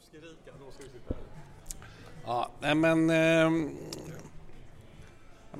[0.00, 1.22] Proffsgerika, då ska vi sitta här.
[2.26, 3.10] Ja, nej men...
[3.10, 3.46] Eh,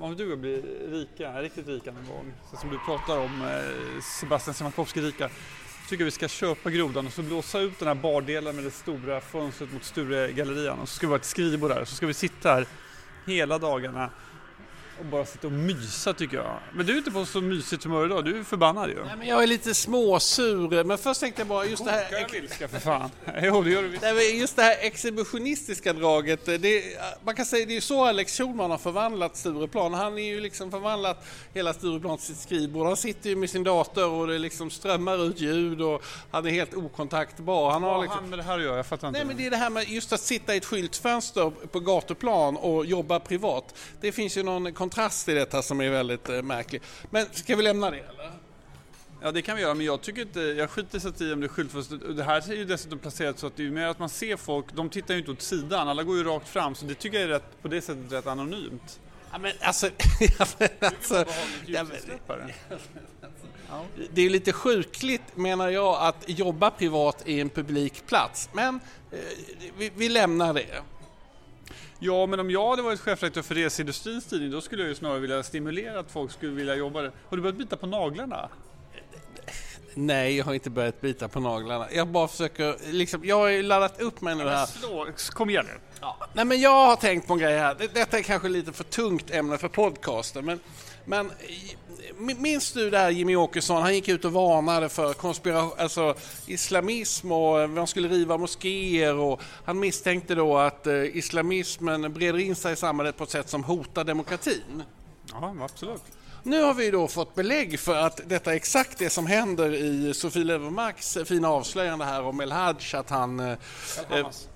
[0.00, 4.02] Om du vill bli rika, riktigt rika någon gång, så som du pratar om eh,
[4.20, 5.30] Sebastian Siemiatkowski-rika,
[5.88, 8.70] tycker jag vi ska köpa grodan och så blåsa ut den här bardelen med det
[8.70, 12.06] stora fönstret mot Sturegallerian och så ska vi ha ett skrivbord där och så ska
[12.06, 12.66] vi sitta här
[13.26, 14.10] hela dagarna
[15.00, 16.58] och bara sitta och mysa tycker jag.
[16.72, 19.04] Men du är inte på så mysigt humör idag, du är förbannad ju.
[19.04, 22.22] nej, men jag är lite småsur, men först tänkte jag bara just det här...
[22.22, 23.10] Koka vilska för fan.
[23.42, 24.02] Jo det gör du visst.
[24.02, 26.82] Nej, men just det här exhibitionistiska draget, det,
[27.24, 29.94] man kan säga det är ju så Alex Schulman har förvandlat Stureplan.
[29.94, 32.86] Han är ju liksom förvandlat hela Stureplan till sitt skrivbord.
[32.86, 36.50] Han sitter ju med sin dator och det liksom strömmar ut ljud och han är
[36.50, 37.70] helt okontaktbar.
[37.70, 38.20] Han Vad har har liksom...
[38.20, 38.76] han med det här att göra?
[38.76, 39.18] Jag fattar inte.
[39.18, 42.56] Nej men det är det här med just att sitta i ett skyltfönster på gatuplan
[42.56, 43.74] och jobba privat.
[44.00, 46.82] Det finns ju någon kontrast i detta som är väldigt eh, märklig.
[47.10, 48.30] Men ska vi lämna det eller?
[49.22, 51.46] Ja det kan vi göra men jag tycker inte, jag skiter så i om det
[51.46, 51.96] är skyltfönster.
[51.96, 54.66] Det här är ju dessutom placerat så att det är mer att man ser folk,
[54.72, 57.24] de tittar ju inte åt sidan, alla går ju rakt fram så det tycker jag
[57.24, 59.00] är rätt, på det sättet rätt anonymt.
[59.32, 59.86] Ja men alltså...
[60.38, 61.24] ja, men alltså
[61.66, 61.98] ja, men,
[64.12, 68.48] det är lite sjukligt menar jag att jobba privat i en publik plats.
[68.52, 69.18] Men eh,
[69.78, 70.82] vi, vi lämnar det.
[72.02, 75.18] Ja men om jag hade varit chefredaktör för Reseindustrins tidning då skulle jag ju snarare
[75.20, 77.12] vilja stimulera att folk skulle vilja jobba där.
[77.28, 78.48] Har du börjat bita på naglarna?
[79.94, 81.86] Nej, jag har inte börjat bita på naglarna.
[81.92, 84.66] Jag bara försöker, liksom, jag har ju laddat upp mig nu här.
[84.66, 85.80] Slå, kom igen nu.
[86.32, 87.74] Nej men jag har tänkt på en grej här.
[87.78, 90.60] Det- Detta är kanske lite för tungt ämne för podcasten men,
[91.04, 91.32] men
[92.16, 96.14] minns du där Jimmy Åkesson, han gick ut och varnade för konspiration, alltså
[96.46, 102.38] islamism och eh, man skulle riva moskéer och han misstänkte då att eh, islamismen breder
[102.38, 104.82] in sig i samhället på ett sätt som hotar demokratin.
[105.32, 106.02] Ja absolut.
[106.42, 110.14] Nu har vi då fått belägg för att detta är exakt det som händer i
[110.14, 113.40] Sofie Löwenmarks fina avslöjande här om El Haj, att han...
[113.40, 113.58] eh,
[114.08, 114.48] Hamas.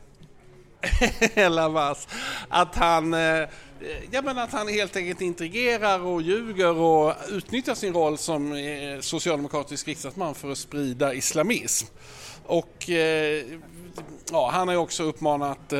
[1.34, 2.08] El Hamas,
[2.48, 3.14] att han...
[3.84, 8.52] Eh, ja, men att han helt enkelt intrigerar och ljuger och utnyttjar sin roll som
[8.52, 11.86] eh, socialdemokratisk riksdagsman för att sprida islamism.
[12.46, 13.44] Och eh,
[14.32, 15.72] ja, han har ju också uppmanat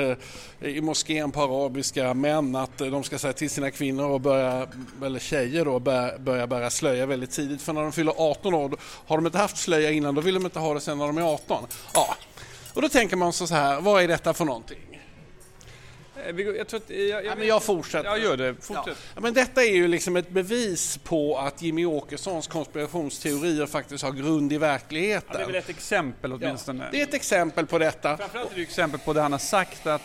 [0.61, 4.67] i moskén på arabiska män att de ska säga till sina kvinnor och börja,
[5.05, 7.63] eller tjejer då, börja, börja bära slöja väldigt tidigt.
[7.63, 8.77] För när de fyller 18 år,
[9.07, 11.19] har de inte haft slöja innan, då vill de inte ha det sen när de
[11.19, 11.67] är 18.
[11.95, 12.17] Ja.
[12.75, 14.94] Och då tänker man så här, vad är detta för någonting?
[16.29, 16.91] Eh, Jag tror att...
[16.91, 18.09] Jag, jag, Ja, men jag fortsätter.
[18.09, 18.47] Jag gör det.
[18.47, 18.55] Ja.
[18.61, 18.97] Fortsätt.
[19.15, 24.13] Ja, men detta är ju liksom ett bevis på att Jimmy Åkessons konspirationsteorier faktiskt har
[24.13, 25.47] grund i Ja, det är verkligheten.
[25.47, 26.85] väl ett exempel Ja, åtminstone.
[26.93, 28.17] det är ett exempel på detta.
[28.17, 30.03] Framförallt är det ju exempel på det han har sagt att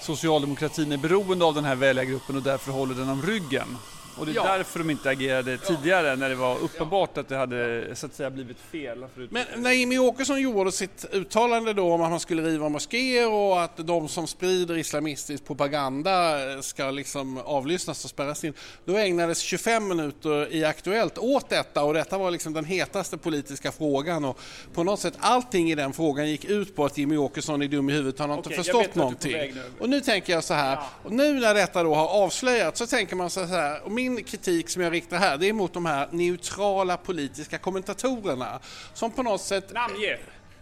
[0.00, 3.76] socialdemokratin är beroende av den här väljargruppen och därför håller den om ryggen.
[4.18, 4.56] Och det är Ja.
[4.56, 8.30] därför de inte agerade tidigare när det var uppenbart att det hade så att säga
[8.30, 9.04] blivit fel.
[9.14, 9.30] Förut.
[9.30, 13.62] Men när Jimmy Åkesson gjorde sitt uttalande då om att man skulle riva moskéer och
[13.62, 18.52] att de som sprider islamistisk propaganda ska liksom avlyssnas och spärras in.
[18.84, 23.72] Då ägnades 25 minuter i Aktuellt åt detta och detta var liksom den hetaste politiska
[23.72, 24.38] frågan och
[24.74, 27.90] på något sätt allting i den frågan gick ut på att Jimmy Åkesson är dum
[27.90, 29.32] i huvudet, han har Okej, inte förstått någonting.
[29.32, 29.62] nu.
[29.80, 33.16] Och nu tänker jag så här, och nu när detta då har avslöjats så tänker
[33.16, 36.96] man så här, min kritik som jag riktar här det är mot de här neutrala
[36.96, 38.60] politiska kommentatorerna
[38.94, 40.18] som på något sätt Namnge!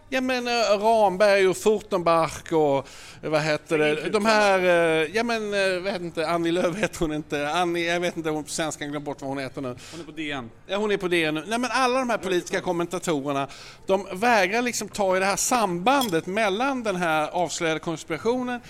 [0.09, 2.89] Ja men eh, Ramberg och Furtenbach och
[3.23, 5.53] eh, vad heter det, de här, eh, ja men
[5.85, 9.01] heter inte, Annie Lööf heter hon inte, Annie, jag vet inte om på svenska, glömde
[9.01, 9.77] bort vad hon heter nu.
[9.91, 10.51] Hon är på DN.
[10.67, 11.45] Ja, hon är på det nu.
[11.47, 13.49] Nej, men alla de här politiska kommentatorerna,
[13.87, 18.61] de vägrar liksom ta i det här sambandet mellan den här avslöjade konspirationen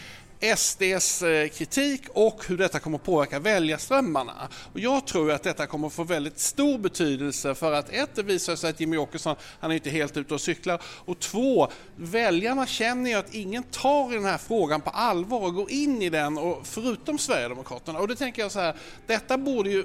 [0.57, 4.49] SDs eh, kritik och hur detta kommer att påverka väljarströmmarna.
[4.73, 8.23] Och jag tror att detta kommer att få väldigt stor betydelse för att ett, det
[8.23, 12.67] visar sig att Jimmy Åkesson, han är inte helt ute och cyklar och två, väljarna
[12.67, 16.11] känner ju att ingen tar i den här frågan på allvar och går in i
[16.11, 17.99] den, och, förutom Sverigedemokraterna.
[17.99, 18.75] Och då tänker jag så här,
[19.07, 19.85] detta borde ju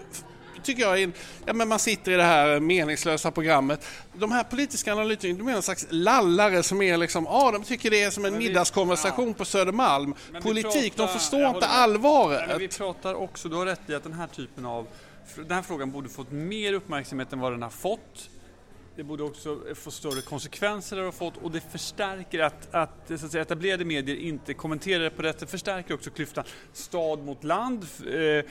[0.64, 1.12] tycker jag, är
[1.46, 3.86] ja, men man sitter i det här meningslösa programmet.
[4.14, 7.92] De här politiska analytikerna, de är en slags lallare som är liksom, ja de tycker
[7.92, 10.14] det är som en Men vi- middagskonversation på Södermalm.
[10.32, 12.44] Men Politik, pratar- de förstår inte allvaret.
[12.48, 14.88] Men vi pratar också, du har rätt i att den här typen av,
[15.36, 18.30] den här frågan borde fått mer uppmärksamhet än vad den har fått.
[19.00, 23.26] Det borde också få större konsekvenser det har fått och det förstärker att, att, så
[23.26, 25.50] att säga, etablerade medier inte kommenterar det på rätt sätt.
[25.50, 26.44] förstärker också klyftan
[26.74, 28.46] stad mot land, eh,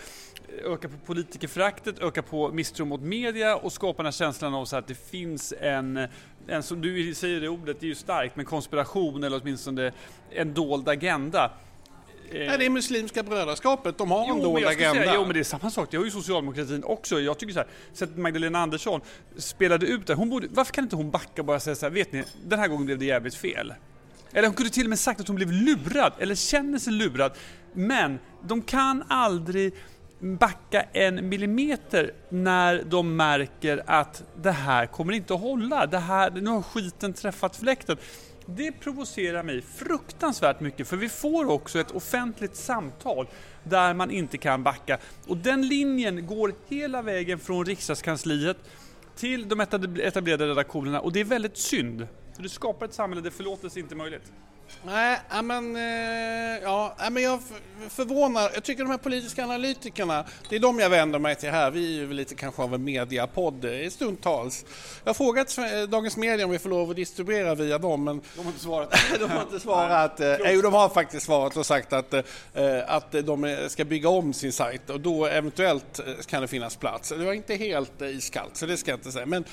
[0.65, 4.77] ökar på politikerföraktet, ökar på misstro mot media och skapar den här känslan av så
[4.77, 6.09] att det finns en,
[6.47, 9.93] en som du säger det ordet, det är ju starkt, men konspiration eller åtminstone
[10.31, 11.51] en dold agenda.
[12.33, 15.03] Eh, Nej, det är Muslimska brödraskapet, de har en Jo, dold jag skulle agenda.
[15.07, 15.89] Säga, jo, men det är samma sak.
[15.91, 17.21] Det har ju socialdemokratin också.
[17.21, 19.01] Jag tycker så här, så att Magdalena Andersson
[19.37, 20.15] spelade ut det.
[20.15, 22.59] Hon borde, varför kan inte hon backa och bara säga så här, vet ni, den
[22.59, 23.75] här gången blev det jävligt fel.
[24.33, 27.33] Eller hon kunde till och med sagt att hon blev lurad, eller känner sig lurad.
[27.73, 29.75] Men de kan aldrig
[30.21, 35.87] backa en millimeter när de märker att det här kommer inte att hålla.
[35.87, 37.97] Det här, nu har skiten träffat fläkten.
[38.47, 43.27] Det provocerar mig fruktansvärt mycket för vi får också ett offentligt samtal
[43.65, 44.99] där man inte kan backa.
[45.27, 48.57] Och den linjen går hela vägen från riksdagskansliet
[49.17, 52.07] till de etablerade redaktionerna och det är väldigt synd.
[52.37, 54.33] För det skapar ett samhälle där förlåtelse inte är möjligt.
[54.87, 57.41] Nej, men, eh, ja, men jag
[57.89, 58.51] förvånar.
[58.55, 61.71] Jag tycker de här politiska analytikerna, det är de jag vänder mig till här.
[61.71, 64.65] Vi är ju lite kanske av en mediapodd eh, stundtals.
[65.05, 65.59] Jag har frågat
[65.91, 68.95] Dagens Media om vi får lov att distribuera via dem, men de har inte svarat.
[69.19, 70.21] de har inte svarat.
[70.21, 72.15] Eh, jo, de har faktiskt svarat och sagt att,
[72.87, 77.09] att de ska bygga om sin sajt och då eventuellt kan det finnas plats.
[77.09, 79.27] Det var inte helt iskallt, så det ska jag inte säga.
[79.27, 79.45] Men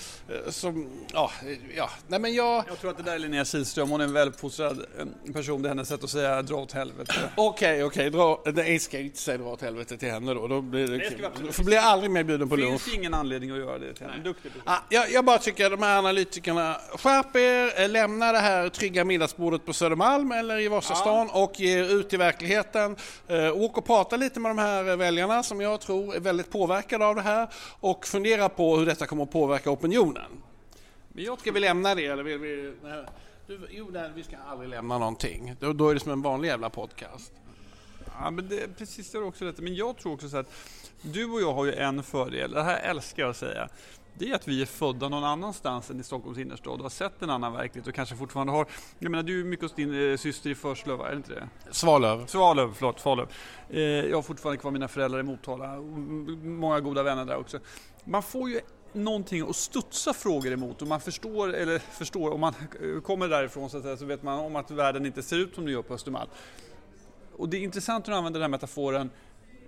[0.47, 1.31] som, ja,
[1.75, 1.89] ja.
[2.07, 2.63] Nej, men jag...
[2.67, 4.85] jag tror att det där är Linnea Kihlström, hon är en väluppfostrad
[5.33, 7.13] person, det är hennes sätt att säga dra åt helvete.
[7.35, 10.47] Okej, okej, okay, nej ska jag inte säga dra åt helvete till henne då.
[10.47, 10.97] Då blir det,
[11.57, 12.71] det blir jag aldrig mer bjuden på lunch.
[12.71, 14.23] Det finns ingen anledning att göra det till henne.
[14.23, 18.39] Duktig ah, jag, jag bara tycker att de här analytikerna, skärp er, eh, lämna det
[18.39, 21.43] här trygga middagsbordet på Södermalm eller i Vasastan ja.
[21.43, 22.95] och ge ut i verkligheten.
[23.31, 27.05] Uh, åk och prata lite med de här väljarna som jag tror är väldigt påverkade
[27.05, 27.47] av det här
[27.79, 30.31] och fundera på hur detta kommer att påverka opinionen.
[31.15, 32.73] Men jag Ska vi lämna det eller vill vi...
[33.47, 35.55] Du, jo, nej, vi ska aldrig lämna någonting.
[35.59, 37.33] Då, då är det som en vanlig jävla podcast.
[38.19, 39.59] Ja, men det, precis, det är också rätt.
[39.59, 40.51] Men jag tror också så att
[41.01, 43.69] du och jag har ju en fördel, det här älskar jag att säga.
[44.17, 47.21] Det är att vi är födda någon annanstans än i Stockholms innerstad och har sett
[47.21, 48.67] en annan verklighet och kanske fortfarande har...
[48.99, 51.49] Jag menar, du är mycket hos din eh, syster i Förslöv, är det inte det?
[51.71, 52.25] Svalöv.
[52.25, 53.27] Svalöv, förlåt, Svalöv.
[53.69, 55.75] Eh, jag har fortfarande kvar mina föräldrar i Motala,
[56.43, 57.59] många goda vänner där också.
[58.03, 58.59] Man får ju
[58.95, 60.81] någonting att studsa frågor emot.
[60.81, 62.53] Och man förstår, eller förstår, om man
[63.03, 65.65] kommer därifrån så, att säga, så vet man om att världen inte ser ut som
[65.65, 66.29] den gör på Östermalm.
[67.37, 69.09] Och det är intressant att du använder den här metaforen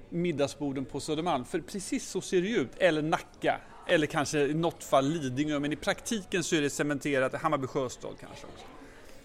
[0.09, 4.83] middagsborden på Södermalm, för precis så ser det ut, eller Nacka, eller kanske i något
[4.83, 7.33] fall Lidingö, men i praktiken så är det cementerat.
[7.41, 8.65] Hammarby Sjöstad kanske också.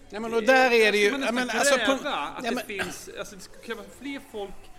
[0.09, 1.11] Ja, men och där är det ju...
[1.11, 4.72] Man men, alltså, på, att ja, men, det finns, alltså, det ska krävas fler folk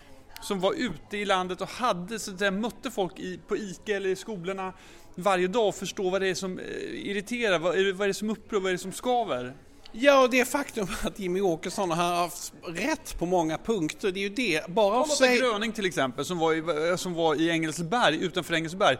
[0.44, 3.96] som var ute i landet och hade, så att säga, mötte folk i, på ICA
[3.96, 4.72] eller i skolorna
[5.14, 8.60] varje dag och förstå vad det är som eh, irriterar, vad är, det, som upprör,
[8.60, 9.54] vad är det som skaver?
[9.92, 14.28] Ja, och det faktum att Jimmy Åkesson har haft rätt på många punkter, det är
[14.28, 14.66] ju det.
[14.68, 15.38] Bara av sig...
[15.38, 18.96] Gröning till exempel, som var i, eh, som var i Engelsberg, utanför Engelsberg.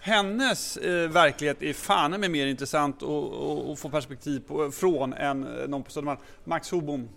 [0.00, 5.68] Hennes eh, verklighet är fan med mer intressant att få perspektiv på, från än eh,
[5.68, 6.20] någon på Södermalm.
[6.44, 7.08] Max Hobom.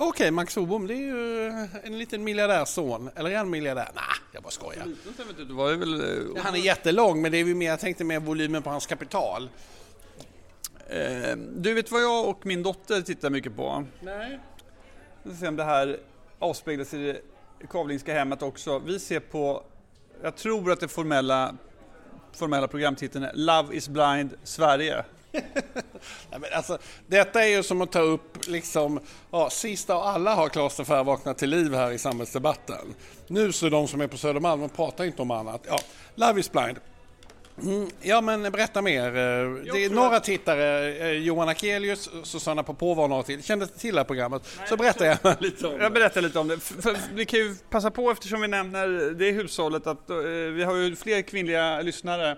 [0.00, 1.46] Okej, okay, Max Hobom, det är ju
[1.82, 3.10] en liten miljardärson.
[3.16, 3.88] Eller är han miljardär?
[3.94, 4.86] Nej, jag bara skojar.
[6.36, 8.86] Eh, han är jättelång, men det är ju mer, jag tänkte mer volymen på hans
[8.86, 9.50] kapital.
[10.88, 13.84] Eh, du vet vad jag och min dotter tittar mycket på?
[14.00, 14.38] Nej.
[15.22, 15.98] Vi får se om det här
[16.38, 18.78] avspeglas i det Kavlingska hemmet också.
[18.78, 19.62] Vi ser på,
[20.22, 21.54] jag tror att det formella,
[22.32, 25.04] formella programtiteln är Love is blind Sverige.
[26.30, 29.00] Nej, men alltså, detta är ju som att ta upp, liksom,
[29.30, 32.94] ja, sista av alla har Klas de vaknat till liv här i samhällsdebatten.
[33.26, 35.64] Nu så de som är på Södermalm, de pratar inte om annat.
[35.68, 35.78] Ja,
[36.14, 36.78] Love is blind.
[37.62, 39.06] Mm, ja men berätta mer.
[39.06, 39.12] Eh,
[39.72, 43.42] det är några tittare, eh, Johan Akelius, Susanna Popova och några till.
[43.42, 44.42] Kände till det här programmet?
[44.58, 45.82] Nej, så berättar jag, jag lite om det.
[45.82, 46.60] Jag berättar lite om det.
[46.60, 50.16] För, vi kan ju passa på eftersom vi nämner det hushållet att uh,
[50.52, 52.36] vi har ju fler kvinnliga lyssnare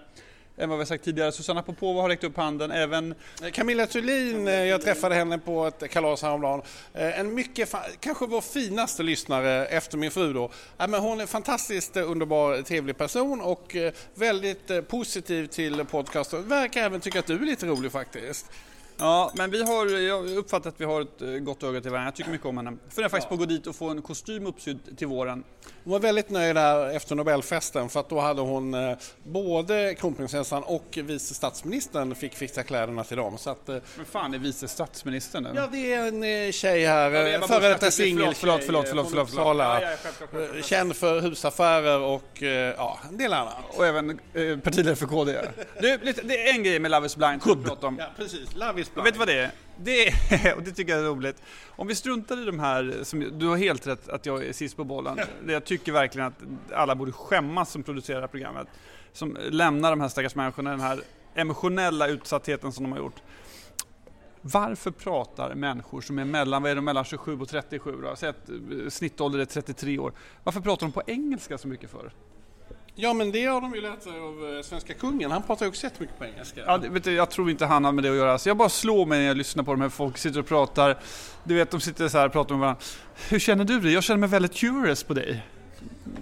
[0.60, 1.32] än vad vi sagt tidigare.
[1.32, 2.70] Susanna Popova har räckt upp handen.
[2.70, 3.14] Även
[3.52, 6.62] Camilla Thulin, eh, jag träffade henne på ett kalas häromdagen.
[6.94, 10.50] Eh, en mycket, kanske vår finaste lyssnare efter min fru då.
[10.76, 16.48] Men hon är en fantastiskt underbar, trevlig person och eh, väldigt positiv till podcasten.
[16.48, 18.46] Verkar även tycka att du är lite rolig faktiskt.
[19.00, 22.06] Ja, men vi har, jag uppfattar att vi har ett eh, gott öga till varandra.
[22.06, 22.76] Jag tycker mycket om henne.
[22.88, 25.44] Funderar faktiskt på att gå dit och få en kostym uppsydd till våren.
[25.84, 30.62] Hon var väldigt nöjd där efter Nobelfesten för att då hade hon eh, både kronprinsessan
[30.62, 33.38] och vice statsministern fick fixa kläderna till dem.
[33.38, 37.46] Så att, eh, men fan är vice statsministern Ja, det är en tjej här, ja,
[37.46, 39.56] före detta singeltjej förlåt, förlåt, förlåt, förlåt, förlåt.
[39.58, 39.80] Ja,
[40.32, 42.42] ja, Känd för husaffärer och
[42.76, 43.54] ja, en del annat.
[43.76, 44.20] Och även
[44.62, 45.38] partiledare för KD.
[45.80, 47.40] Du, det är en grej med Love is blind.
[47.98, 48.54] Ja, precis.
[48.54, 48.84] Love.
[48.94, 49.50] Vet du vad det är?
[49.76, 51.42] Det är, och det tycker jag är roligt.
[51.68, 54.76] Om vi struntar i de här, som, du har helt rätt att jag är sist
[54.76, 55.18] på bollen.
[55.46, 56.42] Jag tycker verkligen att
[56.72, 58.68] alla borde skämmas som producerar det här programmet.
[59.12, 61.00] Som lämnar de här stackars människorna den här
[61.34, 63.22] emotionella utsattheten som de har gjort.
[64.42, 68.16] Varför pratar människor som är mellan, vad är de, mellan 27 och 37 då?
[68.16, 70.12] Säg att eh, snittålder är 33 år.
[70.44, 72.12] Varför pratar de på engelska så mycket för?
[73.02, 75.30] Ja, men det har de ju lärt sig av eh, svenska kungen.
[75.30, 76.60] Han pratar ju också jättemycket på engelska.
[76.66, 78.38] Ja, det- vet du, jag tror inte han har med det att göra.
[78.38, 80.98] Så jag bara slår mig när jag lyssnar på de här folk sitter och pratar.
[81.44, 82.82] Du vet, de sitter så här och pratar med varandra.
[83.28, 83.92] Hur känner du dig?
[83.92, 85.42] Jag känner mig väldigt curious på dig.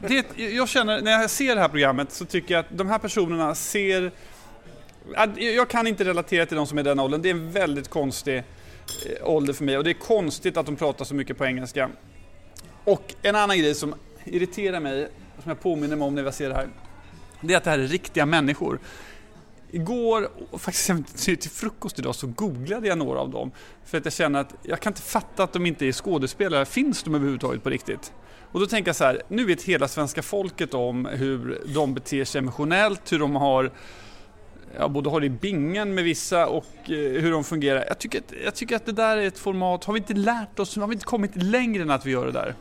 [0.08, 2.98] Det, jag känner, när jag ser det här programmet så tycker jag att de här
[2.98, 4.12] personerna ser...
[5.56, 7.22] Jag kan inte relatera till de som är i den åldern.
[7.22, 8.42] Det är en väldigt konstig eh,
[9.22, 11.90] ålder för mig och det är konstigt att de pratar så mycket på engelska.
[12.84, 13.94] Och en annan grej som
[14.24, 15.08] irriterar mig,
[15.42, 16.68] som jag påminner mig om när jag ser det här,
[17.40, 18.78] det är att det här är riktiga människor.
[19.70, 23.50] Igår, och faktiskt till till frukost idag, så googlade jag några av dem.
[23.84, 26.64] För att jag känner att jag kan inte fatta att de inte är skådespelare.
[26.64, 28.12] Finns de överhuvudtaget på riktigt?
[28.52, 32.24] Och då tänker jag så här, nu vet hela svenska folket om hur de beter
[32.24, 33.72] sig emotionellt, hur de har
[34.76, 37.84] Ja, både har det i bingen med vissa och eh, hur de fungerar.
[37.88, 40.58] Jag tycker, att, jag tycker att det där är ett format, har vi inte lärt
[40.58, 42.54] oss, har vi inte kommit längre än att vi gör det där?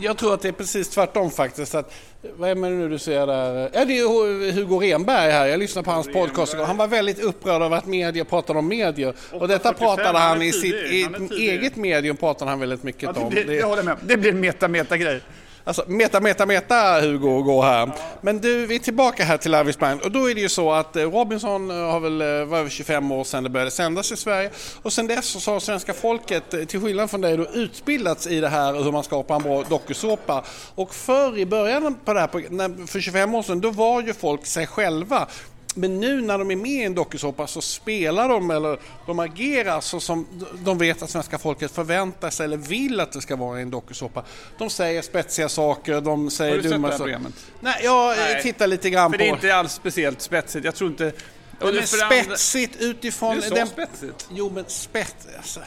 [0.00, 1.74] Jag tror att det är precis tvärtom faktiskt.
[1.74, 1.94] Att,
[2.36, 3.70] vad är det nu du säger där?
[3.72, 5.46] Ja, det är Hugo Renberg här.
[5.46, 6.64] Jag lyssnade på hans podcast igår.
[6.64, 9.14] Han var väldigt upprörd över att media pratade om medier.
[9.32, 10.74] Och detta 845, pratade han han i sitt
[11.14, 13.34] han eget medium pratade han väldigt mycket Ja, om.
[13.34, 13.96] det, det, Det- jag håller med.
[14.02, 15.20] Det blir en meta-meta-grej.
[15.66, 17.90] Alltså meta, meta, meta Hugo går här.
[18.20, 20.48] Men du, vi är tillbaka här till Love is Blind och då är det ju
[20.48, 23.70] så att eh, Robinson eh, har väl, eh, var över 25 år sedan det började
[23.70, 24.50] sändas i Sverige
[24.82, 28.48] och sedan dess så har svenska folket, till skillnad från dig, då, utbildats i det
[28.48, 30.44] här hur man skapar en bra dokusåpa.
[30.74, 34.46] Och förr i början på det här, för 25 år sedan, då var ju folk
[34.46, 35.28] sig själva.
[35.74, 39.80] Men nu när de är med i en dokusåpa så spelar de eller de agerar
[39.80, 40.26] så som
[40.64, 43.70] de vet att svenska folket förväntar sig eller vill att det ska vara i en
[43.70, 44.24] dokusåpa.
[44.58, 47.12] De säger spetsiga saker, de säger Har du sett dumma det här saker.
[47.12, 47.32] programmet?
[47.60, 48.42] Nej, jag eh, Nej.
[48.42, 49.24] tittar lite grann För på...
[49.24, 50.64] det är inte alls speciellt spetsigt.
[50.64, 51.12] Jag tror inte...
[51.60, 53.36] men det- för det andra- spetsigt utifrån...
[53.36, 54.28] Du sa den- spetsigt.
[54.30, 55.26] Jo, men spets...
[55.36, 55.60] Alltså,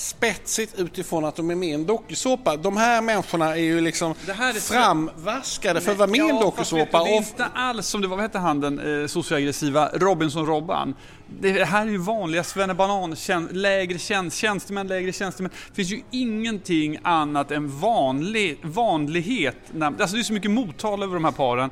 [0.00, 2.56] spetsigt utifrån att de är med i en dokusåpa.
[2.56, 6.20] De här människorna är ju liksom Det här är framvaskade för att vara med i
[6.20, 7.04] en Ja, fast dokusåpa.
[7.04, 10.94] Det är inte alls som det var, vad hette han den eh, socioaggressiva Robinson-Robban?
[11.40, 13.16] Det här är ju vanliga svennebanan,
[13.50, 15.50] lägre tjänst, tjänstemän, lägre tjänstemän.
[15.68, 19.56] Det finns ju ingenting annat än vanlig, vanlighet.
[19.72, 21.70] När, alltså det är så mycket mottal över de här paren.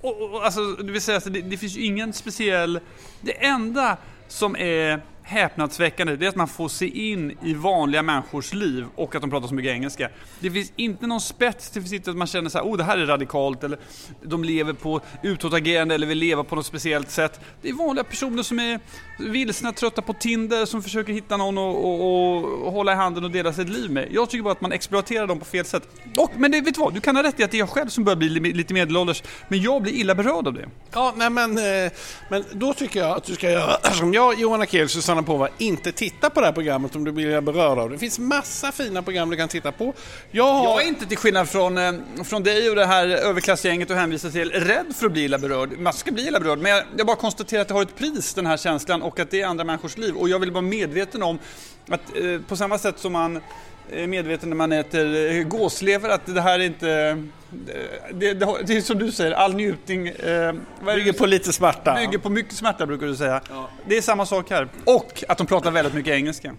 [0.00, 2.80] Och, och, alltså, det vill säga det, det finns ju ingen speciell...
[3.20, 3.96] Det enda
[4.28, 9.14] som är häpnadsväckande det är att man får se in i vanliga människors liv och
[9.14, 10.08] att de pratar så mycket engelska.
[10.40, 12.84] Det finns inte någon spets, det finns inte att man känner så här, oh det
[12.84, 13.78] här är radikalt eller
[14.22, 17.40] de lever på utåtagerande eller vill leva på något speciellt sätt.
[17.62, 18.80] Det är vanliga personer som är
[19.18, 23.30] vilsna, trötta på Tinder, som försöker hitta någon och, och, och hålla i handen och
[23.30, 24.08] dela sitt liv med.
[24.10, 25.88] Jag tycker bara att man exploaterar dem på fel sätt.
[26.16, 27.70] Och, men det, vet du vad, du kan ha rätt i att det är jag
[27.70, 30.68] själv som börjar bli lite medelålders, men jag blir illa berörd av det.
[30.92, 31.92] Ja, nej men, eh,
[32.30, 35.48] men då tycker jag att du ska göra som jag, Johan Akelius och på Pova,
[35.58, 37.94] inte titta på det här programmet om du blir berörd av det.
[37.94, 39.94] Det finns massa fina program du kan titta på.
[40.30, 40.64] Jag har...
[40.64, 41.92] Jag är inte till skillnad från, eh,
[42.24, 45.78] från dig och det här överklassgänget och hänvisar till rädd för att bli illa berörd.
[45.78, 48.34] Man ska bli illa berörd, men jag, jag bara konstaterar att det har ett pris
[48.34, 50.14] den här känslan och att det är andra människors liv.
[50.16, 51.38] Och jag vill vara medveten om
[51.90, 53.40] att eh, på samma sätt som man
[53.92, 56.90] är medveten när man äter eh, gåslever att det här är inte...
[56.90, 57.16] eh,
[58.12, 60.08] Det, det, det är som du säger, all njutning...
[60.08, 60.52] Eh,
[60.94, 61.94] bygger på lite smärta.
[61.94, 63.40] Bygger på mycket smärta brukar du säga.
[63.86, 64.68] Det är samma sak här.
[64.84, 66.54] Och att de pratar väldigt mycket engelska.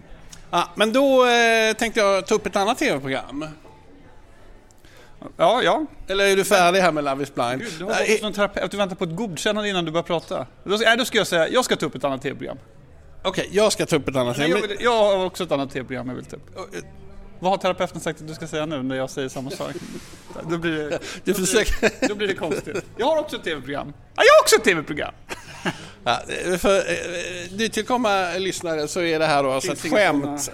[0.50, 3.44] Ja, men då eh, tänkte jag ta upp ett annat tv-program.
[5.36, 5.86] Ja, ja.
[6.08, 7.58] Eller är du färdig här med Love is blind?
[7.60, 10.02] Gud, du har Nej, gått som terapeut, du väntar på ett godkännande innan du börjar
[10.04, 10.46] prata.
[10.64, 12.58] Då, nej, då ska jag säga, jag ska ta upp ett annat tv-program.
[13.22, 14.58] Okej, jag ska ta upp ett annat tema.
[14.58, 16.50] jag, jag har också ett annat tv-program jag vill ta upp.
[17.40, 19.72] Vad har terapeuten sagt att du ska säga nu när jag säger samma sak?
[20.50, 22.84] Då blir det, då blir, då blir det konstigt.
[22.96, 23.92] Jag har också ett tv-program.
[23.96, 25.14] Ja, jag har också ett tv-program!
[26.08, 26.20] Ja,
[26.58, 30.50] för eh, nytillkomna lyssnare så är det här då alltså ett skämt.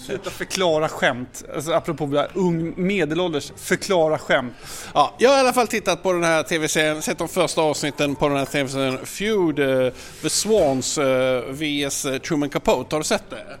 [0.00, 1.44] Sluta förklara skämt.
[1.54, 4.52] Alltså apropå det här, ung medelålders, förklara skämt.
[4.94, 8.14] Ja, jag har i alla fall tittat på den här tv-serien, sett de första avsnitten
[8.14, 12.94] på den här tv-serien Feud, eh, The Swans eh, vs Truman Capote.
[12.94, 13.58] Har du sett det?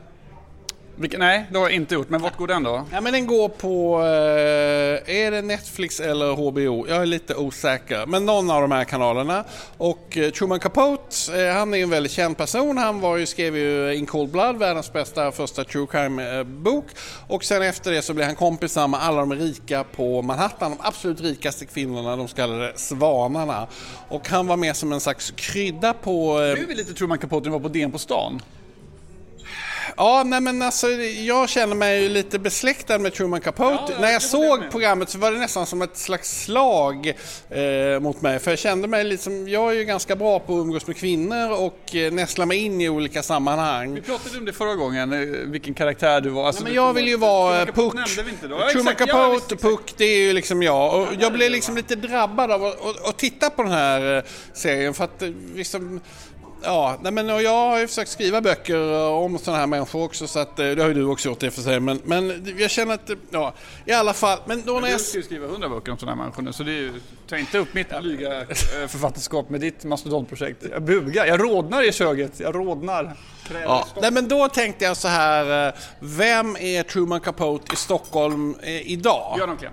[0.96, 2.10] Vilken, nej, det har jag inte gjort.
[2.10, 2.84] Men vart går den då?
[2.92, 6.88] Ja, men den går på, eh, är det Netflix eller HBO?
[6.88, 9.44] Jag är lite osäker, men någon av de här kanalerna.
[9.76, 12.78] Och eh, Truman Capote, eh, han är en väldigt känd person.
[12.78, 16.86] Han var ju, skrev ju In Cold Blood, världens bästa första true crime-bok.
[17.28, 20.78] Och sen efter det så blev han kompisar med alla de rika på Manhattan, de
[20.80, 23.66] absolut rikaste kvinnorna, de så kallade svanarna.
[24.08, 26.38] Och han var med som en slags krydda på...
[26.38, 28.40] Nu är vi lite Truman Capote när var på DN på stan.
[29.96, 33.92] Ja, nej men alltså jag känner mig lite besläktad med Truman Capote.
[33.92, 37.08] Ja, När jag såg programmet så var det nästan som ett slags slag
[37.50, 38.38] eh, mot mig.
[38.38, 41.50] För jag kände mig liksom, jag är ju ganska bra på att umgås med kvinnor
[41.50, 43.94] och eh, nästla mig in i olika sammanhang.
[43.94, 45.18] Vi pratade om det förra gången, eh,
[45.50, 46.46] vilken karaktär du var.
[46.46, 48.50] Alltså, Nej, men jag vill ju vara eh, Truman Capote Puck.
[48.50, 51.00] Ja, Truman Puck, det är ju liksom jag.
[51.00, 54.22] Och jag blev liksom lite drabbad av att, att titta på den här eh,
[54.54, 56.00] serien för att eh, liksom
[56.64, 60.26] Ja, nej men jag har ju försökt skriva böcker eh, om sådana här människor också
[60.26, 62.54] så att eh, det har ju du också gjort i och för sig men, men
[62.58, 63.54] jag känner att, ja
[63.84, 65.00] i alla fall, men då när Du jag...
[65.00, 66.92] ska ju skriva hundra böcker om sådana här människor nu, så det är ju,
[67.28, 68.46] ta inte upp mitt blyga eh,
[68.88, 70.64] författarskap med ditt mastodontprojekt.
[70.70, 73.16] Jag bugar, jag rodnar i köget, jag rodnar.
[73.62, 79.32] Ja, nej men då tänkte jag så här, vem är Truman Capote i Stockholm idag?
[79.36, 79.72] Björn Kleen.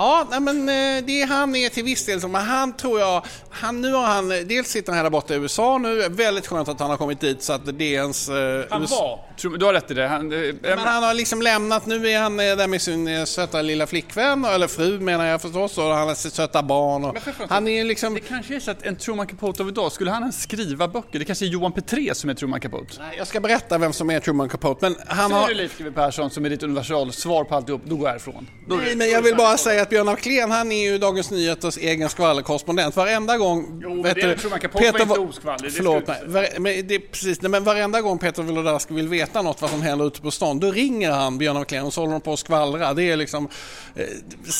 [0.00, 3.00] Ja, nej men eh, det är han är till viss del, så, men han tror
[3.00, 6.46] jag, han, nu har han, dels sitter han här där borta i USA nu, väldigt
[6.46, 8.28] skönt att han har kommit dit så att DNs...
[8.28, 9.18] Eh, Han var,
[9.58, 10.06] du har rätt i det.
[10.08, 13.24] Han, eh, men han har liksom lämnat, nu är han eh, där med sin eh,
[13.24, 17.04] söta lilla flickvän, eller fru menar jag förstås, och han har sitt söta barn.
[17.04, 17.16] Och
[17.48, 18.14] han är liksom...
[18.14, 21.18] Det kanske är så att en Truman Capote av idag, skulle han ens skriva böcker?
[21.18, 22.94] Det kanske är Johan Petré som är Truman Capote?
[22.98, 25.48] Nej, Jag ska berätta vem som är Truman Capote, men han Säger har...
[25.48, 28.46] du Leif GW Persson som är ditt universal svar på alltihop, då går jag härifrån.
[28.68, 30.90] Då är Nej, det- men jag vill bara säga att Björn af Kleen, han är
[30.90, 32.96] ju Dagens Nyheters egen skvallerkorrespondent.
[32.96, 33.80] Varenda gång...
[33.82, 36.22] Jo, vet det du, är Truman Capote var inte Va- oskvallig, det Förlåt mig.
[36.26, 39.82] Var, men det precis, nej, men varenda gång Peter Wolodarski vill veta något vad som
[39.82, 42.32] händer ute på stan, då ringer han Björn af Kleen och så håller de på
[42.32, 42.94] att skvallra.
[42.94, 43.48] Det är liksom...
[43.96, 44.04] eh,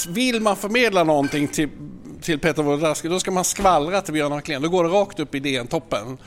[0.08, 1.68] Vill man förmedla någonting till,
[2.22, 4.62] till Peter Wolodarski, då ska man skvallra till Björn af Kleen.
[4.62, 6.18] Då går det rakt upp i DN-toppen.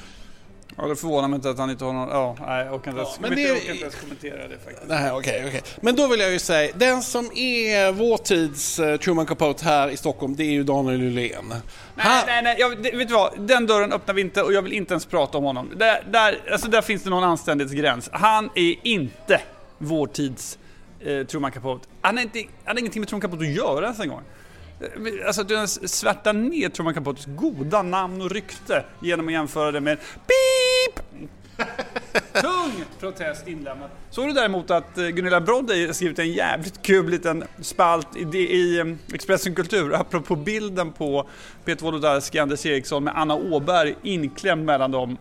[0.78, 2.10] Ja, det förvånar mig inte att han inte har någon...
[2.10, 4.58] Ja, nej, jag orkar inte, ens, men men det- jag orkar inte ens kommentera det
[4.66, 4.88] faktiskt.
[4.88, 5.62] Nej, okej, okej.
[5.82, 9.90] Men då vill jag ju säga, den som är vår tids eh, Truman Capote här
[9.90, 11.46] i Stockholm, det är ju Daniel Nylén.
[11.50, 11.60] Nej,
[11.96, 13.40] Han- nej, nej, jag, vet du vad?
[13.40, 15.70] Den dörren öppnar vi inte och jag vill inte ens prata om honom.
[15.78, 18.10] Där, där, alltså där finns det någon anständighetsgräns.
[18.12, 19.42] Han är inte
[19.78, 20.58] vår tids
[21.00, 21.88] eh, Truman Capote.
[22.02, 24.22] Han har inte, han har ingenting med Truman Capote att göra ens en gång.
[25.26, 29.82] Alltså du ens svärtar ner Truman Capotes goda namn och rykte genom att jämföra det
[29.82, 31.00] med PIP!
[32.34, 33.90] Tung protest inlämnad.
[34.10, 38.80] Såg du däremot att eh, Gunilla Brodde skrivit en jävligt kul liten spalt i, i
[38.80, 41.30] eh, Expressen Kultur apropå bilden på
[41.66, 45.18] Peter Wolodarski, Anders Eriksson med Anna Åberg inklämd mellan dem.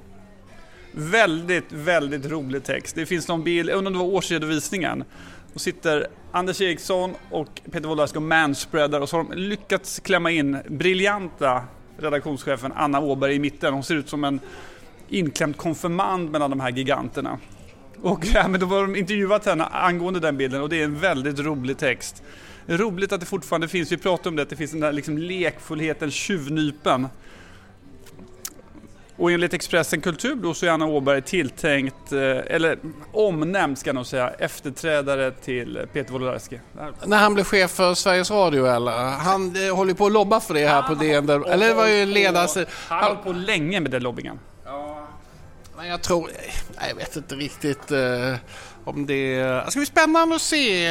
[0.93, 2.95] Väldigt, väldigt rolig text.
[2.95, 5.05] Det finns någon bild, jag undrar om det var årsredovisningen.
[5.53, 10.31] Då sitter Anders Eriksson och Peter Wolodarski och manspreadar och så har de lyckats klämma
[10.31, 11.65] in briljanta
[11.99, 13.75] redaktionschefen Anna Åberg i mitten.
[13.75, 14.41] Hon ser ut som en
[15.09, 17.39] inklämd konfirmand mellan de här giganterna.
[18.03, 20.99] Och ja, men då har de intervjuat henne angående den bilden och det är en
[20.99, 22.23] väldigt rolig text.
[22.67, 25.19] Roligt att det fortfarande finns, vi pratade om det, att det finns den där liksom
[25.19, 27.09] lekfullheten, tjuvnypen.
[29.23, 32.79] Och enligt Expressen Kultur då så är Anna Åberg tilltänkt, eh, eller
[33.13, 36.61] omnämnd ska jag nog säga, efterträdare till Peter Wolodarski.
[37.07, 38.93] När han blev chef för Sveriges Radio eller?
[39.11, 41.27] Han eh, håller på att lobba för det här på DN.
[41.27, 42.67] Där, eller det var ju ledare...
[42.89, 44.39] Han har hållit på länge med den lobbingen.
[45.77, 46.31] Men jag tror...
[46.81, 48.35] Nej, jag vet inte riktigt eh,
[48.85, 49.37] om det...
[49.39, 50.89] Det ska bli spännande att se.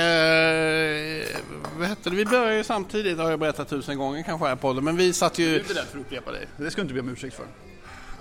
[1.78, 2.16] Vad hette det?
[2.16, 4.84] Vi började ju samtidigt, har jag berättat tusen gånger kanske här på podden.
[4.84, 5.50] Men vi satt ju...
[5.50, 6.48] Du är beredd för att upprepa dig.
[6.58, 7.46] Det ska du inte be om ursäkt för.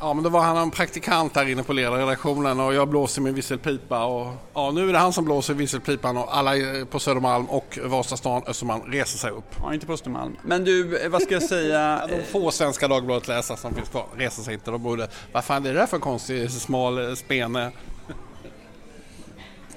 [0.01, 3.35] Ja, men då var han en praktikant här inne på ledarredaktionen och jag blåser min
[3.35, 4.05] visselpipa.
[4.05, 6.53] Och, ja, nu är det han som blåser visselpipan och alla
[6.91, 9.55] på Södermalm och Vasastan, Östermalm reser sig upp.
[9.59, 10.37] Ja, inte på Östermalm.
[10.43, 12.07] Men du, vad ska jag säga?
[12.11, 14.71] De få Svenska Dagbladet-läsare som finns kvar reser sig inte.
[14.71, 15.09] De borde...
[15.33, 17.73] Vad fan är det där för konstig smal eh, spene?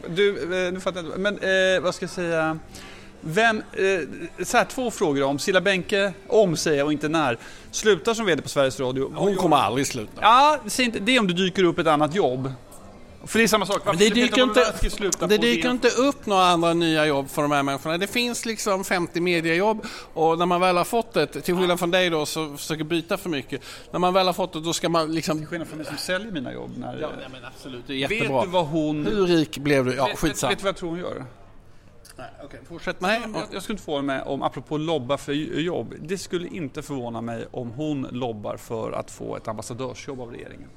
[0.07, 1.19] Du, eh, nu fattar jag inte.
[1.19, 1.37] Men
[1.75, 2.59] eh, vad ska jag säga?
[3.25, 7.37] Vem, eh, så här, två frågor om Silla Bänke, om säger jag och inte när,
[7.71, 9.13] slutar som VD på Sveriges Radio.
[9.15, 10.21] Hon kommer aldrig sluta.
[10.21, 12.53] Ja, säg inte, det är om du dyker upp ett annat jobb.
[13.25, 13.81] För det är samma sak.
[13.85, 14.73] Varför det dyker, inte,
[15.27, 17.97] det dyker inte upp några andra nya jobb för de här människorna.
[17.97, 21.91] Det finns liksom 50 mediejobb och när man väl har fått det, till skillnad från
[21.91, 23.61] dig då som försöker byta för mycket.
[23.91, 25.37] När man väl har fått det då ska man liksom...
[25.37, 26.71] Till skillnad från mig som säljer mina jobb.
[26.77, 28.41] När, Ja, men absolut, det är vet jättebra.
[28.43, 29.05] du vad hon...
[29.05, 29.95] Hur rik blev du?
[29.95, 30.49] Ja, vet, vet, skitsamma.
[30.49, 31.25] vet du vad jag tror hon gör?
[32.15, 33.01] Nej, okej, Fortsätt.
[33.01, 33.21] Nej.
[33.33, 37.21] Jag, jag skulle inte få med om, apropå lobba för jobb, det skulle inte förvåna
[37.21, 40.69] mig om hon lobbar för att få ett ambassadörsjobb av regeringen.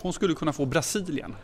[0.00, 1.34] Hon skulle kunna få Brasilien.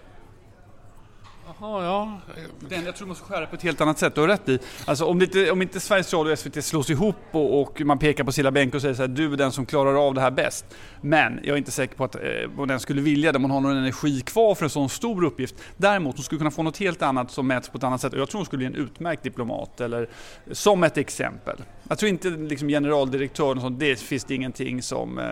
[1.61, 2.21] Jaha, ja.
[2.61, 4.59] Den, jag tror man måste skära på ett helt annat sätt, du har rätt i.
[4.85, 8.25] Alltså om, inte, om inte Sveriges Radio och SVT slås ihop och, och man pekar
[8.25, 10.31] på Silla Bänk och säger så här, du är den som klarar av det här
[10.31, 10.65] bäst.
[11.01, 12.21] Men jag är inte säker på att eh,
[12.57, 15.25] om den skulle vilja det, om hon har någon energi kvar för en sån stor
[15.25, 15.55] uppgift.
[15.77, 18.13] Däremot, hon skulle kunna få något helt annat som mäts på ett annat sätt.
[18.13, 20.09] Och jag tror hon skulle bli en utmärkt diplomat, eller
[20.53, 21.57] som ett exempel.
[21.89, 25.25] Jag tror inte liksom generaldirektören och sånt, det finns det ingenting som eh,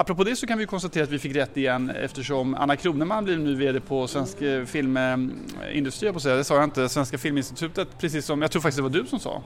[0.00, 3.38] Apropå det så kan vi konstatera att vi fick rätt igen eftersom Anna Kroneman blir
[3.38, 6.34] nu VD på Svensk eh, Filmindustri, eh, på säga.
[6.36, 9.18] det sa jag inte, Svenska Filminstitutet, precis som, jag tror faktiskt det var du som
[9.18, 9.42] sa.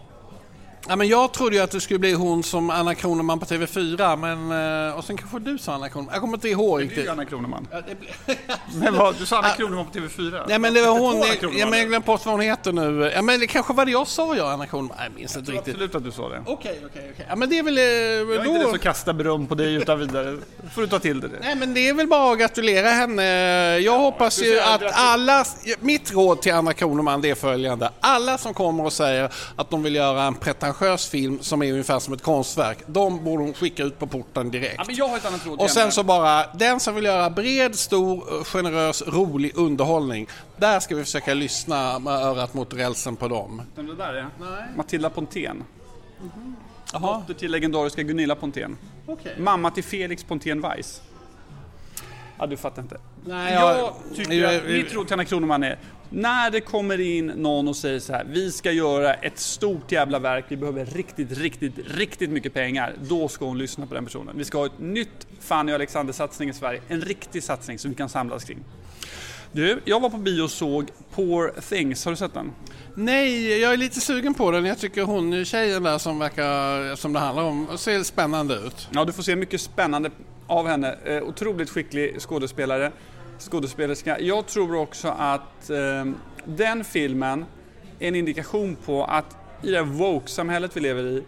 [0.88, 4.16] Ja, men jag trodde ju att det skulle bli hon som Anna Kroneman på TV4,
[4.16, 6.12] men, eh, och sen kanske du sa Anna Kroneman.
[6.14, 6.96] Jag kommer inte ihåg Det riktigt.
[6.96, 7.66] blir ju Anna Kroneman.
[7.70, 8.36] Ja, det blir-
[8.80, 10.44] Men vad, du sa Anna Kroneman på TV4?
[10.48, 13.12] Nej men det var hon, jag, jag, men jag glömde bort vad hon heter nu.
[13.14, 14.96] Ja men det kanske var det jag sa jag, Anna Kroneman.
[15.02, 15.68] Jag minns inte riktigt.
[15.74, 16.42] Absolut att du sa det.
[16.46, 17.26] Okej, okej, okej.
[17.28, 17.78] Ja men det är väl...
[17.78, 20.38] eh, Jag är inte den som kastar beröm på dig utan vidare.
[20.74, 21.38] får du ta till dig det.
[21.42, 23.22] Nej men det är väl bara att gratulera henne.
[23.78, 25.44] Jag hoppas du ju att grattis- alla...
[25.80, 27.90] Mitt råd till Anna Kroneman det är följande.
[28.00, 30.34] Alla som kommer och säger att de vill göra en
[30.72, 34.50] pretentiös film som är ungefär som ett konstverk, de borde hon skicka ut på porten
[34.50, 34.74] direkt.
[34.78, 37.30] Ja, men jag har ett annat råd Och sen så bara, den som vill göra
[37.30, 40.28] bred, stor, generös, rolig underhållning.
[40.56, 43.62] Där ska vi försöka lyssna med örat mot rälsen på dem.
[43.74, 44.28] Det där är?
[44.76, 45.64] Matilda Pontén.
[46.92, 48.76] Jaha, Dotter till legendariska Gunilla Pontén.
[49.06, 49.34] okej.
[49.38, 51.02] Mamma till Felix Pontén Weiss.
[52.38, 52.96] Ja, du fattar inte.
[53.24, 55.78] Nej, jag tycker jag- att mitt råd till Anna Kroneman är
[56.10, 60.18] när det kommer in någon och säger så här, vi ska göra ett stort jävla
[60.18, 62.92] verk, vi behöver riktigt, riktigt, riktigt mycket pengar.
[63.08, 64.34] Då ska hon lyssna på den personen.
[64.38, 66.80] Vi ska ha ett nytt Fanny och Alexander-satsning i Sverige.
[66.88, 68.58] En riktig satsning som vi kan samlas kring.
[69.52, 72.04] Du, jag var på bio och såg Poor Things.
[72.04, 72.50] Har du sett den?
[72.94, 74.64] Nej, jag är lite sugen på den.
[74.64, 78.88] Jag tycker hon, tjejen där som verkar, som det handlar om, ser spännande ut.
[78.90, 80.10] Ja, du får se mycket spännande
[80.46, 80.96] av henne.
[81.04, 82.92] Eh, otroligt skicklig skådespelare,
[83.38, 84.20] skådespelerska.
[84.20, 86.06] Jag tror också att eh,
[86.44, 87.44] den filmen
[87.98, 91.24] är en indikation på att i det här woke-samhället vi lever i,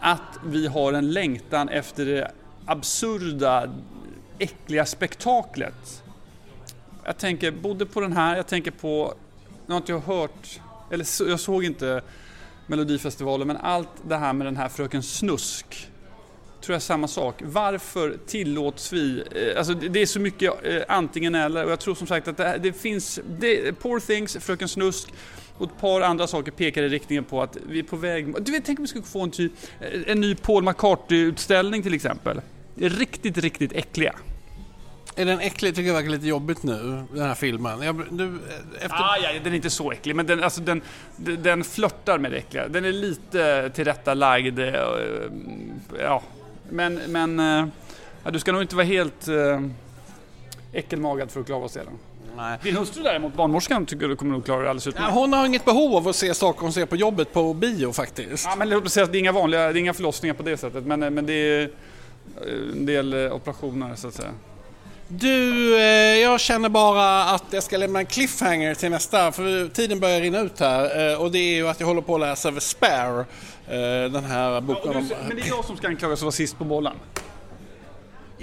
[0.00, 2.30] att vi har en längtan efter det
[2.66, 3.74] absurda,
[4.38, 6.02] äckliga spektaklet.
[7.04, 9.14] Jag tänker både på den här, jag tänker på,
[9.66, 10.60] nu har inte jag hört,
[10.90, 12.02] eller jag såg inte
[12.66, 15.90] Melodifestivalen, men allt det här med den här Fröken Snusk
[16.64, 17.34] tror jag samma sak.
[17.42, 21.94] Varför tillåts vi, eh, alltså det är så mycket eh, antingen eller och jag tror
[21.94, 25.08] som sagt att det, det finns, det, Poor Things, Fröken Snusk
[25.58, 28.52] och ett par andra saker pekar i riktningen på att vi är på väg, du
[28.52, 29.52] vet tänk om vi skulle få en, typ,
[30.06, 32.40] en ny Paul McCartney-utställning till exempel.
[32.76, 34.14] Riktigt, riktigt äckliga.
[35.16, 35.74] Är den äcklig?
[35.74, 37.82] Tycker jag verkar lite jobbigt nu, den här filmen.
[37.82, 38.38] Jag, du,
[38.76, 38.96] efter...
[38.96, 40.82] Ah, ja, den är inte så äcklig, men den, alltså, den,
[41.16, 42.68] den, flörtar med det äckliga.
[42.68, 44.58] Den är lite tillrättalagd.
[44.58, 44.74] eh,
[46.00, 46.22] Ja,
[46.70, 47.66] men, men eh,
[48.24, 49.60] ja, du ska nog inte vara helt eh,
[50.72, 51.98] äckelmagad för att klara av att se den.
[52.36, 52.58] Nej.
[52.62, 55.12] Din hustru däremot, barnmorskan, tycker du kommer nog klara det alldeles Ja, utmärkt.
[55.14, 58.44] hon har inget behov av att se saker hon ser på jobbet på bio faktiskt.
[58.50, 61.10] Ja, men det är inga vanliga, det är inga förlossningar på det sättet, men, eh,
[61.10, 61.70] men det är
[62.72, 64.30] en del operationer så att säga.
[65.08, 65.82] Du, eh,
[66.22, 70.40] jag känner bara att jag ska lämna en cliffhanger till nästa, för tiden börjar rinna
[70.40, 71.12] ut här.
[71.12, 73.20] Eh, och det är ju att jag håller på att läsa över Spare,
[73.68, 75.08] eh, den här boken om...
[75.08, 76.92] du, men det är jag som ska anklagas för att vara sist på bollen.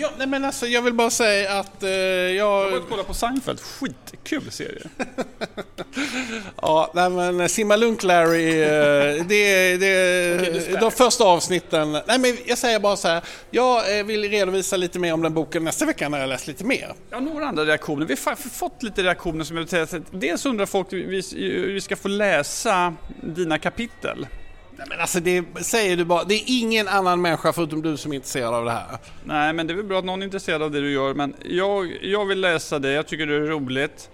[0.01, 2.71] Ja, nej men alltså jag vill bara säga att eh, Jag jag...
[2.71, 4.81] har kolla på Seinfeld, skitkul serie.
[6.61, 11.91] Ja, nej men Simma Lugnt Larry, eh, det, det, de första avsnitten.
[11.91, 15.33] Nej men jag säger bara så här, jag eh, vill redovisa lite mer om den
[15.33, 16.93] boken nästa vecka när jag läst lite mer.
[17.09, 18.05] Ja, några andra reaktioner.
[18.05, 20.03] Vi har fått lite reaktioner som jag vill säga.
[20.11, 21.21] Dels undrar folk vi,
[21.73, 24.27] vi ska få läsa dina kapitel.
[24.81, 28.11] Nej men alltså det säger du bara, det är ingen annan människa förutom du som
[28.11, 28.97] är intresserad av det här.
[29.23, 31.13] Nej, men det är väl bra att någon är intresserad av det du gör.
[31.13, 34.09] Men jag, jag vill läsa det, jag tycker det är roligt.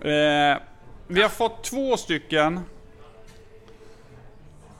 [0.00, 0.62] Eh,
[1.08, 2.60] vi har fått två stycken.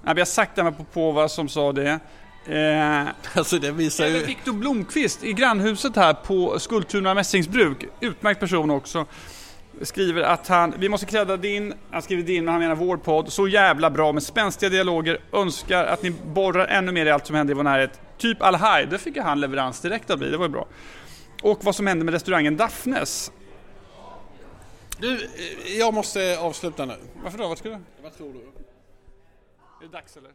[0.02, 1.98] Nej, vi har sagt det med Popova som sa det.
[2.46, 4.24] Eh, Alltså det visar ju...
[4.24, 9.06] Viktor Blomqvist i grannhuset här på Skultuna mässingsbruk, utmärkt person också,
[9.82, 13.32] skriver att han, vi måste credda din, han skriver din men han menar vår podd,
[13.32, 17.36] så jävla bra med spänstiga dialoger, önskar att ni borrar ännu mer i allt som
[17.36, 18.00] händer i vår närhet.
[18.18, 20.66] Typ Al-Haj, det fick ju han leverans direkt av det var ju bra.
[21.42, 23.32] Och vad som hände med restaurangen Daphnes.
[25.00, 26.94] Du, eh, jag måste avsluta nu.
[27.22, 27.48] Varför då?
[27.48, 27.78] Vad ska du?
[28.02, 28.38] Vad tror du?
[28.38, 28.44] Är
[29.80, 30.30] det dags eller?